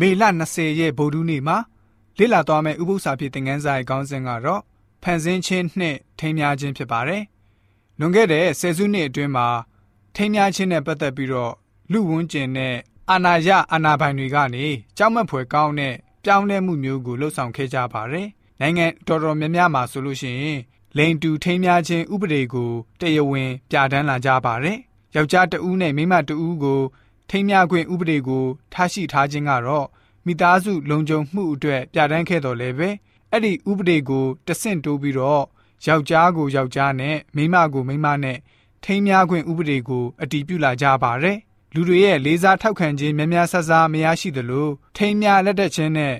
[0.00, 1.56] မေလ20ရက်ဗုဒ္ဓနေ့မှာ
[2.18, 4.62] လေ့လာသွားမယ့်ဥပုသ္စာဖြစ်သင်ခန်းစာရဲ့ခေါင်းစဉ်ကတော့
[5.02, 7.22] ဖန်ဆင်းခြင်းနှင့်ထိမ်းမြားခြင်းဖြစ်ပါတယ်။
[7.98, 9.46] လွန်ခဲ့တဲ့ဆယ်စုနှစ်အတွင်းမှာ
[10.16, 11.52] ထိမ်းမြားခြင်းနဲ့ပတ်သက်ပြီးတော့
[11.92, 12.74] လူဝန်းကျင်နဲ့
[13.10, 14.66] အာဏာရအာဏာပိုင်တွေကနေ
[14.96, 15.94] ကြောက်မက်ဖွယ်ကောင်းတဲ့
[16.24, 18.28] ပြောင်းလဲမှုမျိုးကိုလှုပ်ဆောင်ခဲ့ကြပါတယ်။
[18.60, 20.60] နိုင်ငံတော်တော်များများမှာဆိုလို့ရှိရင်
[20.96, 24.78] လိန်တူထိမ်းမြားခြင်းဥပဒေကိုတရားဝင်ပြဋ္ဌာန်းလာကြပါတယ်။
[25.16, 26.80] ယောက်ျားတဦးနဲ့မိန်းမတဦးကို
[27.28, 29.86] ထိမ်းမြားခွင့်ဥပဒေကို ထားရှိထားခြင်းကတော့
[30.26, 32.88] မိသားစုလုံခြုံမှုအတွက်ပြဋ္ဌာန်းခဲ့တော်လဲပဲ
[33.30, 35.44] အဲ့ဒီဥပဒေကိုတဆင့်တိုးပြီးတော့
[35.86, 38.38] ယောက်ျားကိုယောက်ျားနဲ့မိန်းမကိုမိန်းမနဲ့
[38.84, 41.38] ထိမ်းမြားခွင့်ဥပဒေကိုအတည်ပြုလာကြပါတယ်
[41.74, 46.14] လူတွေရဲ့လေးစားထောက်ခံခြင်းများများဆဆမရရှိသလိုထိမ်းမြားလက်တက်ခြင်းနဲ့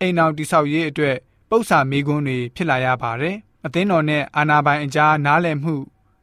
[0.00, 1.16] အိမ်အောင်တိဆောက်ရေးအတွက်
[1.50, 5.74] ပု္ပ္ပာမေကွန်းတွေဖြစ်လာရပါတယ်အသင်းတော်နဲ့အာနာပိုင်အကြားနားလည်မှု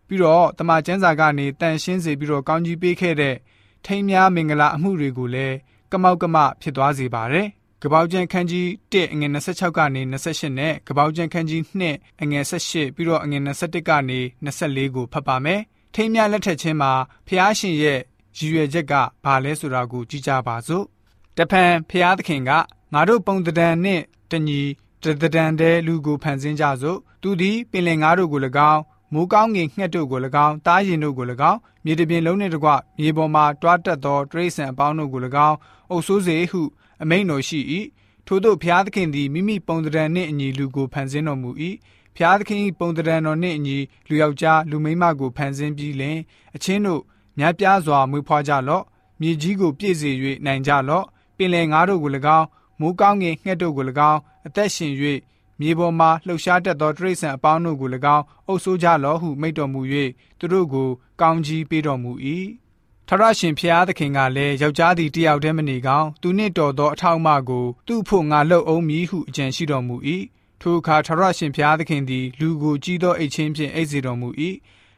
[0.07, 3.35] ပြီးတော့တမန်ကျမ်းစာကနေတန်ရှင်းစေပြီးတော့ကောင်းကြီးပေးခဲ့တဲ့
[3.85, 5.55] ထိမ်းများမင်္ဂလာအမှုတွေကိုလည်း
[5.91, 7.47] ကမောက်ကမဖြစ်သွားစေပါတယ်။
[7.83, 15.61] ကပောက်ကျန်ခန်းကြီး1အငယ်26ကနေ28နဲ့ကပောက်ကျန်ခန်းကြီး2အငယ်18ပြီးတော့အငယ်21ကနေ24ကိုဖတ်ပါမယ်။
[15.95, 16.91] ထိမ်းများလက်ထက်ချင်းမှာ
[17.27, 17.99] ဖျားရှင်ရဲ့
[18.37, 18.93] ရည်ရွယ်ချက်က
[19.25, 20.85] ဘာလဲဆိုတာကိုကြည့်ကြပါစို့။
[21.37, 22.51] တဖန်ဖျားသခင်က
[22.93, 24.61] ငါတို့ပုံတံနှင့်တညီ
[25.21, 28.81] တတံတဲ့လူကိုဖန်ဆင်းကြစို့။သူသည်ပင်လယ်ငါတို့ကို၎င်း
[29.13, 35.57] မိုးကောင်းငင်ငှက်တို့ကို၎င်းတားရင်တို့ကို၎င်းမြေတပြင်လုံးနှင့်တကွမြေပေါ်မှတွားတက်သောတရိษံအပေါင်းတို့ကို၎င်း
[35.89, 36.61] အုပ်ဆိုးစေဟု
[37.03, 37.59] အမိန်တော်ရှိ၏
[38.27, 41.49] ထို့သောဘုရားသခင်သည်မိမိပုံတံနှင့်အညီလူကိုဖန်ဆင်းတော်မူ၏
[42.15, 46.17] ဘုရားသခင်၏ပုံတံတော်နှင့်အညီလူယောက်ျားလူမိန်းမကိုဖန်ဆင်းပြီးလင်
[46.55, 47.01] အချင်းတို့
[47.37, 48.83] မြတ်ပြားစွာမွေးဖွားကြလော့
[49.21, 50.09] မြေကြီးကိုပြည့်စေ၍
[50.45, 51.05] နိုင်ကြလော့
[51.37, 52.47] ပင်လယ်ငါးတို့ကို၎င်း
[52.79, 54.93] မိုးကောင်းငင်ငှက်တို့ကို၎င်းအသက်ရှင်၍
[55.61, 59.81] မြေပေါ်မှလှုပ်ရှားတတ်သောတိရစ္ဆာန်အပေါင်းတို့ကို၎င်းအုပ်ဆိုးကြလော့ဟုမိန့်တော်မူ၍
[60.39, 60.89] သူတို့ကို
[61.21, 62.11] ကောင်းကြီးပေးတော်မူ၏
[63.07, 69.95] ထရရှင်ဖျားသခင်ကလည်းယောက်ျားသည်တယောက်တည်းမနေကောင်းသူနှင့်တော်သောအထောက်အမကိုသူ့ဖို့ငါလှုပ်အောင်မည်ဟုအကြံရှိတော်မူ၏
[70.61, 74.29] ထိုအခါထရရှင်ဖျားသခင်သည်လူကိုကြီးသောအိတ်ချင်းဖြင့်အိတ်စေတော်မူ၏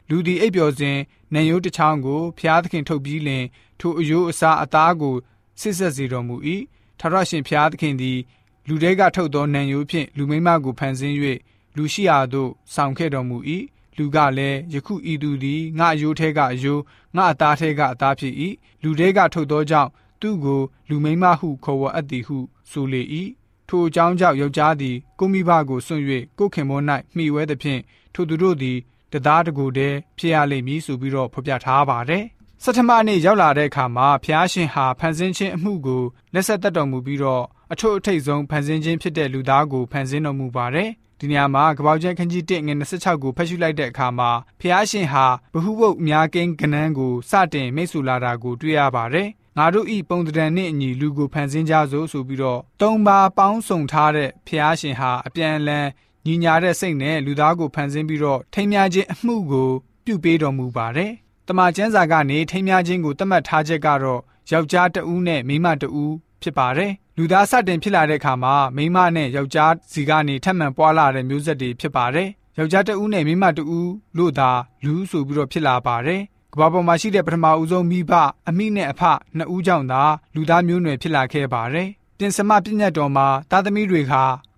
[0.10, 0.98] လူသည်အိပ်ပျော်စဉ်
[1.34, 3.44] နံရိုးတစ်ချောင်းကိုဖျားသခင်ထုတ်ပြီးလင်
[3.80, 5.16] ထိုအယိုးအစားအသားကို
[5.62, 6.36] ဆစ်ဆက်စေတော်မူ၏
[7.00, 8.20] ထရရှင်ဖျားသခင်သည်
[8.68, 11.16] လူတဲကထုတ်သောနံရိုးဖြင့်လူမိမကိုဖန်ဆင်း၍
[11.76, 13.38] လူရှိရာသို့ဆောင်ခဲ့တော်မူ၏
[13.98, 16.82] လူကလည်းယခုဤသူသည်ငါအယိုးထဲကအယိုး
[17.16, 18.34] ငါအသားထဲကအသားဖြစ်၏
[18.84, 19.90] လူတဲကထုတ်သောကြောင့်
[20.22, 22.38] သူ့ကိုလူမိမဟုခေါ်ဝေါ်အပ်သည်ဟု
[22.72, 23.02] ဆိုလေ၏
[23.68, 26.04] ထိုအကြောင်းကြောင့်ယောက်ျားသည်ကိုမိဘကိုစွန့်၍
[26.40, 26.82] ကိုခင်မော၌
[27.16, 27.82] မှီဝဲသဖြင့်
[28.14, 28.78] ထိုသူတို့သည်
[29.12, 32.24] တသားတကူတည်းဖြစ်ရလိမ့်မည်ဆိုပြီးတော့ဖော်ပြထားပါတယ်။
[32.64, 36.04] စတ္ထမနေ့ရောက်လာတဲ့အခါမှာဖျားရှင်ဟာဖန်ဆင်းခြင်းအမှုကို
[36.34, 44.30] လက်ဆက်သက်တော်မူပြီးတော့ အထွတ်အထိပ်ဆုံးဖန်ဆင်းခြင်းဖြစ်တဲ့လူသားကိုဖန်ဆင်းတော်မူပါတယ်။ဒီနေရာမှာကပောက်ကျန်းခန်းကြီး1ငွေ26ကိုဖတ်ရှုလိုက်တဲ့အခါမှာ
[44.60, 55.88] ဖျားရှင်ဟာဘဟုဝုတ်အများကင်းကနန်းကိုစတင်မိတ်ဆူလာတာကိုတွေ့ရပါတယ်။ငါတို့ဤပုံတံနှင့်အညီလူကိုဖန်ဆင်းကြစို့ဆိုပြီးတော့သုံးပါပေါင်းစုံထားတဲ့ဖျားရှင်ဟာအပြန်အလှန်
[56.26, 59.70] ညီညာတဲ့စိတ်နဲ့လူသားကိုဖန်ဆင်းပြီးတော့ထိမ်းမြခြင်းအမှုကို
[60.06, 61.12] ပြုပေးတော်မူပါတယ်။
[61.48, 64.22] တမန်ကျမ်းစာကနေထိမ်းမြခြင်းကိုသတ်မှတ်ထားချက်ကတော့
[64.52, 74.50] ယောက်ျားတဦးနဲ့မိန်းမတဦး ဖြစ်ပါတယ်။လူသားစတင်ဖြစ်လာတဲ့အခါမှာမိန်းမနဲ့ယောက်ျားစီကနေထပ်မံပွားလာတဲ့မျိုးဆက်တွေဖြစ်ပါတယ်။ယောက်ျားတဦးနဲ့မိန်းမတဦးလို့သာ
[74.84, 76.22] လူဆိုပြီးတော့ဖြစ်လာပါတယ်။
[76.54, 78.12] ကဘာပေါ်မှာရှိတဲ့ပထမဦးဆုံးမိဘ
[78.48, 79.02] အမိနဲ့အဖ
[79.38, 80.04] နှစ်ဦးကြောင့်သာ
[80.36, 84.14] လူသားမျိုးနွယ်ဖြစ်လာခဲ့ပါတယ်။ပြင်စမပြည့်ညတ်တော်မှာသားသမီးတွေက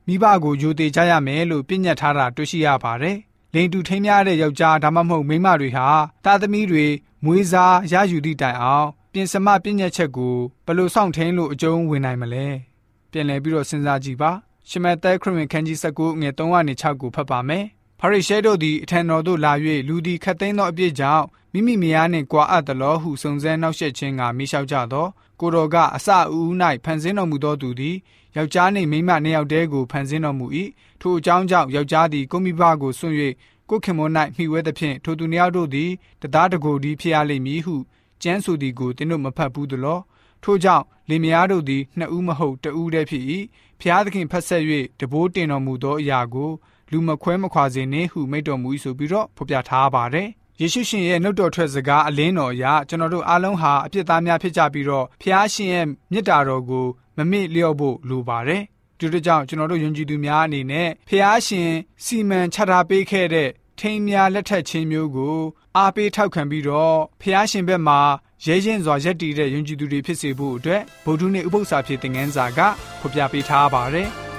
[0.08, 3.18] မိဘကိုယူသေးကြရမယ်လို့ပြညတ်ထားတာတွေ့ရှိရပါတယ်။
[3.54, 5.88] လိန်တူထိမ်းများတဲ့ယောက်ျားဒါမှမဟုတ်မိန်းမတွေဟာ
[6.26, 6.86] သားသမီးတွေ
[7.24, 8.88] မွေးစားရယူသည့်တိုင်အောင်
[9.18, 12.46] ပြင်စမပြညတ်ချက်ကိုဘယ်လိုစောင့်ထိန်လို့အကျုံးဝင်နိုင်မလဲ။
[13.12, 14.32] ပြန်လည်ပြီးတော့စဉ်းစားကြည့်ပါ။
[14.70, 17.64] ရှမသက်ခရစ်ဝင်ခန်းကြီး19ငွေ3ကနေ6ကိုဖတ်ပါမယ်။
[18.00, 19.54] ဖရိရှဲတို့သည်အထံတော်သို့လာ၍
[19.88, 25.08] လူသည်ခတ်သိမ်းသောအပြစ်ကြောင့်မိမိမယားနှင့်ကြွာအပ်သလောဟုစုံစမ်းနှောက်ယှက်ခြင်းကမိလျှောက်ကြသော
[25.40, 26.52] ကိုတော်ကအစအဦး၌
[26.86, 27.96] ဖန်ဆင်းတော်မူသောသူသည်
[28.36, 30.46] ယောက်ျားနှင့်မိန်းမနှစ်ယောက်တည်းကိုဖန်ဆင်းတော်မူ၏
[31.02, 33.16] ထိုအကြောင်းကြောင့်ယောက်ျားသည်ကိုမိဘကိုစွန့်၍
[33.70, 35.90] ကိုခင်မော၌မှီဝဲသဖြင့်ထိုသူနှစ်ယောက်တို့သည်
[36.22, 37.76] တသားတကိုယ်သည်ဖြစ်ရလိမ့်မည်ဟု
[38.24, 40.00] ကျမ်းဆိုသည်ကိုသင်တို့မဖတ်ဘူးသလော
[40.44, 43.24] ထို့ကြောင့်လင်မယားတို့သည်နှစ်ဦးမဟုတ်တဦးတည်းဖြစ်၏
[43.82, 44.64] ဖျားသခင်ဖက်ဆက်၍
[45.00, 46.52] တဘိုးတင်တော်မူသောအရာကို
[46.92, 50.30] လူမခွဲမခွာစေနှင့်ဟုမိန့်တော်မူ၏ဆိုပြီးတော့ဖော်ပြထားပါတယ်
[50.62, 56.86] ယေရှုရှင်ရဲ့နှုတ်တော်ထွက်စကားအလင်းတော်အရကျွန်တော်တို့အားလုံးဟာအပြစ်သားများဖြစ်ကြပြီးတော့ဖျားရှင်ရဲ့မြစ်တာတော်ကို
[57.18, 58.62] မမေ့လျော့ဖို့လိုပါတယ်။
[59.00, 61.70] ဒီလိုကြောင့်ကျွန်တော်တို့ယုံကြည်သူများအနေနဲ့ဖျားရှင်
[62.06, 63.50] စီမံချထားပေးခဲ့တဲ့
[63.80, 65.38] ထိမ်းများလက်ထက်ချင်းမျိုးကို
[65.78, 68.00] အားပေးထောက်ခံပြီးတော့ဖျားရှင်ဘက်မှာ
[68.46, 72.60] ရဲရင်စွာရက်တည်တဲ့ယုံကြည်သူတွေဖြစ်စေဖို့အတွက်ဗုဒ္ဓနှင့်ဥပု္ပ္ပစာဖြစ်တဲ့ငန်းစာက
[73.00, 74.10] ဖော်ပြပေးထားပါတယ်။